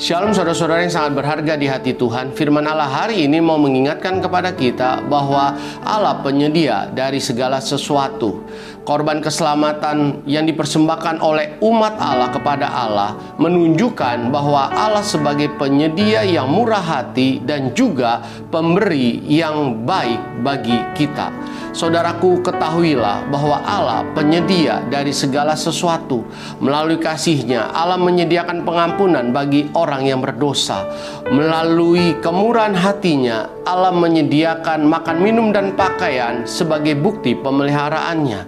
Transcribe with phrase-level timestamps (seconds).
[0.00, 2.32] Shalom saudara-saudara yang sangat berharga di hati Tuhan.
[2.32, 5.52] Firman Allah hari ini mau mengingatkan kepada kita bahwa
[5.84, 8.48] Allah penyedia dari segala sesuatu.
[8.80, 16.48] Korban keselamatan yang dipersembahkan oleh umat Allah kepada Allah Menunjukkan bahwa Allah sebagai penyedia yang
[16.48, 21.28] murah hati Dan juga pemberi yang baik bagi kita
[21.70, 26.26] Saudaraku ketahuilah bahwa Allah penyedia dari segala sesuatu.
[26.58, 30.82] Melalui kasihnya Allah menyediakan pengampunan bagi orang yang berdosa.
[31.30, 38.40] Melalui kemurahan hatinya Allah menyediakan makan minum dan pakaian sebagai bukti pemeliharaannya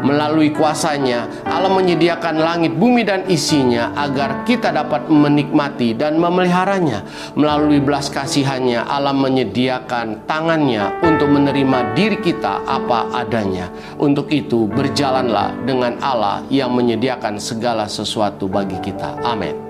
[0.00, 7.04] Melalui kuasanya Allah menyediakan langit bumi dan isinya Agar kita dapat menikmati dan memeliharanya
[7.36, 13.68] Melalui belas kasihannya Allah menyediakan tangannya untuk menerima diri kita apa adanya.
[13.98, 19.18] Untuk itu, berjalanlah dengan Allah yang menyediakan segala sesuatu bagi kita.
[19.26, 19.69] Amin.